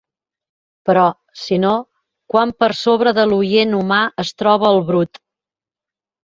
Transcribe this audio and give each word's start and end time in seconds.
Però, 0.89 1.03
si 1.41 1.59
no, 1.65 1.73
quant 2.35 2.55
per 2.65 2.71
sobre 2.79 3.15
de 3.21 3.29
l'oient 3.35 3.79
humà 3.83 4.03
es 4.27 4.35
troba 4.43 4.75
el 4.75 4.85
brut! 4.93 5.25